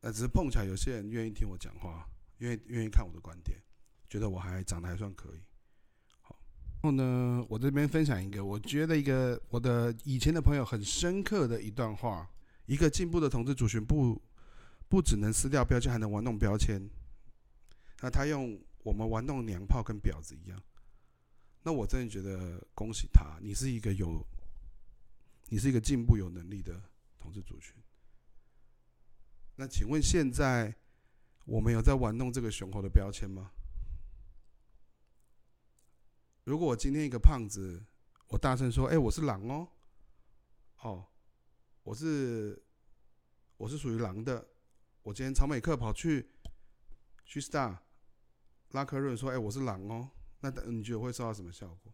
[0.00, 3.58] 那只是碰巧有些人愿意听我讲话，愿意愿意看我的观点，
[4.08, 5.40] 觉得我还长得还算可以。
[6.80, 12.28] 然后呢，我这边分享一个，我觉得一个我的以前的朋友很深刻的一段话。
[12.66, 14.20] 一个进步的同志族群不
[14.90, 16.86] 不只能撕掉标签，还能玩弄标签。
[18.00, 20.62] 那他用我们玩弄娘炮跟婊子一样，
[21.62, 24.22] 那我真的觉得恭喜他，你是一个有，
[25.48, 26.78] 你是一个进步有能力的
[27.18, 27.74] 同志族群。
[29.56, 30.74] 那请问现在
[31.46, 33.50] 我们有在玩弄这个雄猴的标签吗？
[36.48, 37.84] 如果我今天一个胖子，
[38.28, 39.68] 我大声说：“哎，我是狼哦，
[40.80, 41.06] 哦。”
[41.84, 42.62] 我是
[43.58, 44.48] 我是属于狼的。
[45.02, 46.30] 我今天草美克跑去
[47.26, 47.76] 去 Star
[48.70, 50.08] 拉克润说：“哎，我是狼哦。”
[50.40, 51.92] 那你觉得会受到什么效果？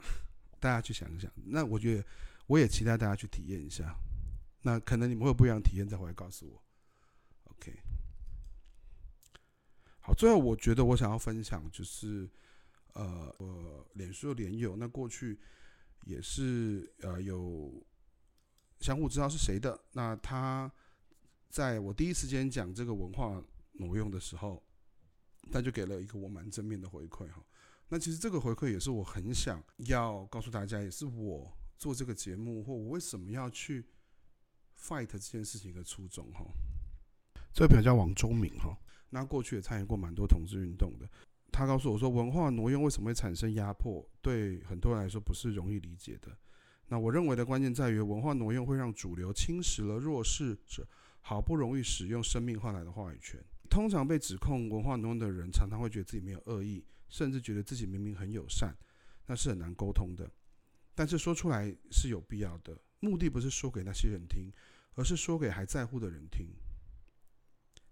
[0.58, 1.30] 大家去想一想。
[1.44, 2.04] 那我觉得
[2.48, 3.96] 我也期待大家去体验一下。
[4.62, 6.60] 那可能你们会有不一样的体验，再回来告诉我。
[7.52, 7.72] OK。
[10.04, 12.28] 好，最后我觉得我想要分享就是，
[12.92, 15.40] 呃，我脸书的连友，那过去。
[16.06, 17.82] 也是呃有
[18.78, 20.70] 相互知道是谁的，那他
[21.48, 23.42] 在我第一时间讲这个文化
[23.72, 24.62] 挪用的时候，
[25.50, 27.42] 他就给了一个我蛮正面的回馈哈。
[27.88, 33.82] 那其实这个回馈也是我很想要告诉大家，也是我做这个节目或我为什么要去
[34.78, 36.44] fight 这件事情的初衷哈。
[37.54, 38.78] 这个朋友叫王忠明哈，
[39.14, 41.08] 那过去也参与过蛮多同志运动的。
[41.52, 44.04] 他告诉我说，文化挪用为什么会产生压迫？
[44.20, 46.36] 对很多人来说不是容易理解的。
[46.88, 50.84] 那我认为的关键在于，文化挪用会让主流侵蚀了弱势者
[51.20, 53.40] 好不容易使用生命换来的话语权。
[53.70, 58.74] 通常被指控文化挪用的人，常常会觉得自己没有恶意，甚至觉得自己明明很友善，
[59.26, 60.28] 那是很难沟通的。
[60.92, 64.52] 但是说出来是有必要的，目的不是说给那些人听，
[64.96, 66.48] 而是说给还在乎的人听。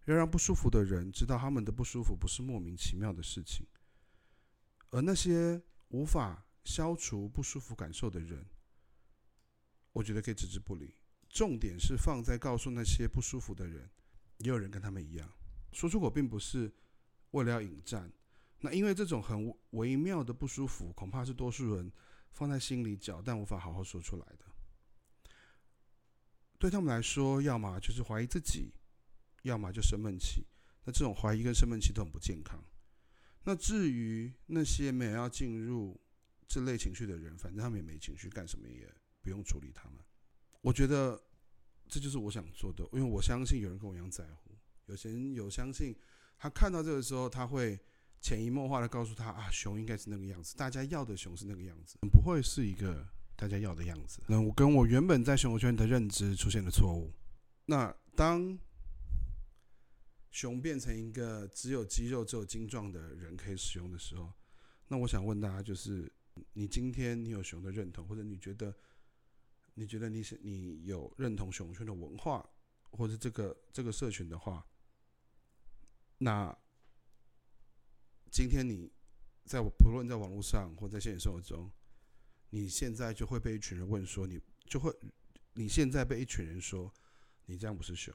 [0.06, 3.66] 要让不舒服的人知道，他们的不舒服不是莫名其妙的事情，
[4.90, 8.44] 而那些无法消除不舒服感受的人，
[9.92, 10.96] 我觉得可以置之不理。
[11.28, 13.90] 重点是放在告诉那些不舒服的人，
[14.38, 15.32] 也有人跟他们一样。
[15.72, 16.70] 说出口并不是
[17.30, 18.12] 为了要引战，
[18.58, 21.90] 那因为这种很微妙的不舒服，恐怕是多数人
[22.32, 24.44] 放在心里搅，但无法好好说出来的。
[26.58, 28.74] 对他们来说，要么就是怀疑自己。
[29.42, 30.46] 要么就生闷气，
[30.84, 32.62] 那这种怀疑跟生闷气都很不健康。
[33.44, 36.00] 那至于那些没有要进入
[36.46, 38.88] 这类情绪的人，反正他们也没情绪，干什么也
[39.20, 39.98] 不用处理他们。
[40.60, 41.20] 我觉得
[41.88, 44.56] 这就是我想做的，因为我相信有人跟我一样在乎。
[44.86, 45.96] 有些人有相信，
[46.38, 47.78] 他看到这个时候，他会
[48.20, 54.22] 潜移默化的告诉他啊，熊应该是那个样子，大家要的熊是那个样子，不会是一个大家要的样子。
[54.28, 57.12] 那我跟我原本在熊圈的认知出现了错误。
[57.66, 58.56] 那当
[60.32, 64.32] 熊变成一个只有肌肉、只有精壮的人可以使用的时候，
[64.88, 66.10] 那我想问大家，就是
[66.54, 68.74] 你今天你有熊的认同，或者你觉得
[69.74, 72.48] 你觉得你是你有认同熊圈的文化，
[72.92, 74.66] 或者这个这个社群的话，
[76.16, 76.56] 那
[78.30, 78.90] 今天你
[79.44, 81.70] 在不论在网络上或在现实生活中，
[82.48, 84.90] 你现在就会被一群人问说，你就会
[85.52, 86.90] 你现在被一群人说，
[87.44, 88.14] 你这样不是熊，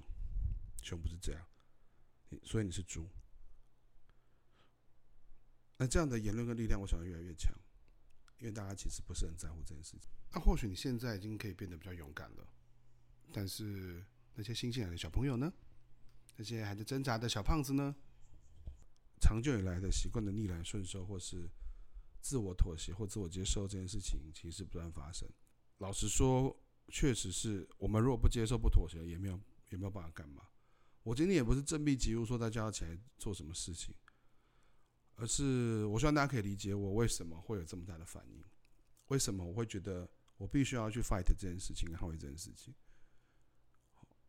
[0.82, 1.48] 熊不是这样。
[2.44, 3.08] 所以你是猪，
[5.78, 7.54] 那这样的言论跟力量，我想会越来越强，
[8.40, 10.10] 因为大家其实不是很在乎这件事情。
[10.32, 12.48] 那或许你现在已经可以变得比较勇敢了，
[13.32, 14.04] 但是
[14.36, 15.52] 那些新进来的小朋友呢？
[16.36, 17.96] 那些还在挣扎的小胖子呢？
[19.20, 21.50] 长久以来的习惯的逆来顺受，或是
[22.22, 25.28] 自我妥协或自我接受这件事情，其实不断发生。
[25.78, 26.56] 老实说，
[26.90, 30.48] 确实是我们如果不接受、不妥协，也没有也没有办法干嘛。
[31.08, 33.96] 我今天也不是振臂疾呼说大家要起来做什么事情，
[35.16, 38.44] 而是我希望大家可以理解我为什么会有这么大的反应，
[39.08, 40.06] 为什么我会觉得
[40.36, 42.76] 我必须要去 fight 这件事情，捍卫这件事情。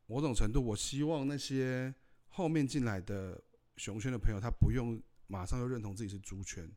[0.06, 1.92] 某种程度，我希望那些
[2.28, 3.42] 后面进来的
[3.76, 6.70] 熊圈的朋友，他不用马上就认同自己是猪圈，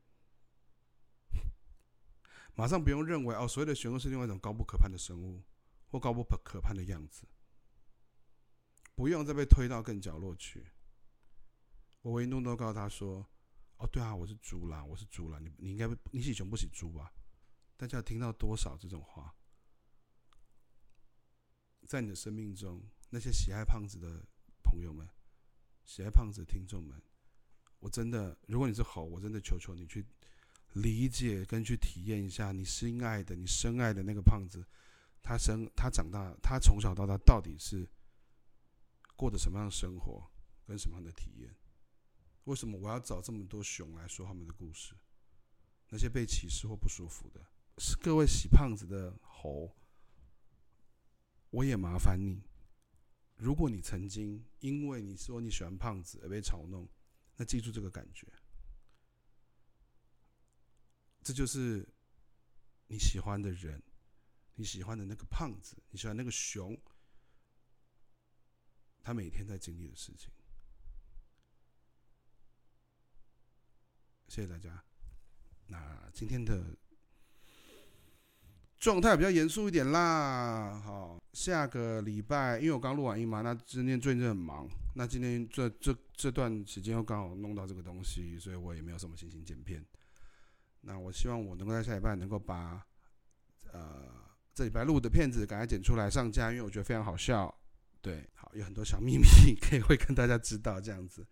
[2.57, 5.43] 马上不用认为哦，所谓的熊是另外一种高不可攀的生物
[5.91, 7.27] 或高不可攀的样子。
[9.01, 10.63] 不用再被推到更角落去。
[12.03, 13.27] 我唯一弄都告诉他说
[13.77, 15.39] ：“哦，对啊，我是猪啦，我是猪啦。
[15.39, 17.11] 你你应该你喜熊不喜猪吧？”
[17.75, 19.33] 大家听到多少这种话？
[21.87, 22.79] 在你的生命中，
[23.09, 24.23] 那些喜爱胖子的
[24.61, 25.09] 朋友们，
[25.83, 27.01] 喜爱胖子的听众们，
[27.79, 30.05] 我真的，如果你是猴，我真的求求你去
[30.73, 34.63] 理解跟去体验一下，你心爱的、你深爱的那个胖子，
[35.23, 37.89] 他生他长大，他从小到大到底是。
[39.21, 40.27] 过的什么样的生活，
[40.65, 41.55] 跟什么样的体验？
[42.45, 44.95] 为什么我要找这么多熊来说他们的故事？
[45.89, 47.39] 那些被歧视或不舒服的，
[47.77, 49.75] 是各位喜胖子的猴，
[51.51, 52.41] 我也麻烦你。
[53.37, 56.89] 如果你曾经因为你说你喜欢胖子而被嘲弄，
[57.35, 58.25] 那记住这个感觉，
[61.21, 61.87] 这就是
[62.87, 63.83] 你喜欢的人，
[64.55, 66.75] 你喜欢的那个胖子，你喜欢那个熊。
[69.03, 70.29] 他每天在经历的事情。
[74.27, 74.83] 谢谢大家。
[75.67, 76.75] 那今天的
[78.79, 80.81] 状态比较严肃一点啦。
[80.85, 84.67] 好，下个礼拜，因为我刚录完音嘛，那今天最近很忙。
[84.95, 89.85] 那今天这这这段时间又刚好弄到这个东西，所以我也没有什么心情剪片。
[90.81, 92.85] 那我希望我能够在下礼拜能够把
[93.71, 94.09] 呃
[94.53, 97.53] 这礼拜录的片子赶快剪出来上架，因为我觉得非常好笑。
[98.01, 99.25] 对，好，有很多小秘密
[99.61, 101.25] 可以会跟大家知道这样子。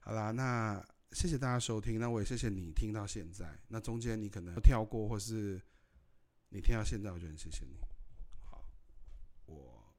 [0.00, 3.58] 好啦，那谢谢大家收听，那我也谢谢你听到现在。
[3.68, 5.60] 那中间你可能跳过，或是
[6.48, 7.78] 你听到现在，我就很谢谢你。
[8.44, 8.64] 好，
[9.46, 9.94] 我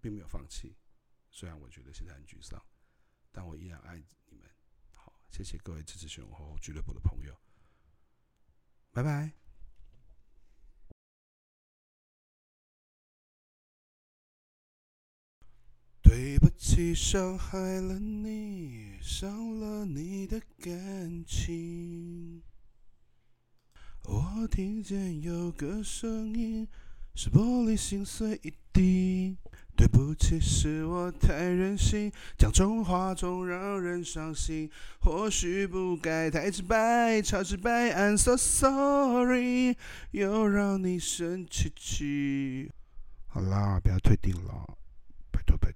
[0.00, 0.76] 并没有放弃，
[1.30, 2.62] 虽然我觉得现在很沮丧，
[3.32, 3.96] 但我依然爱
[4.28, 4.48] 你们。
[4.94, 7.34] 好，谢谢各位支持熊猴俱乐部的朋友，
[8.92, 9.43] 拜拜。
[16.16, 22.40] 对不起，伤害了你，伤了你的感情。
[24.04, 26.68] 我听见有个声音，
[27.16, 29.36] 是玻璃心碎一地。
[29.76, 34.70] 对不起，是我太任性，讲重话总让人伤心。
[35.00, 39.76] 或许不该太直白，超直白，I'm so sorry，
[40.12, 42.70] 又让你生气气。
[43.26, 44.78] 好啦，不要退订了。
[45.46, 45.72] to by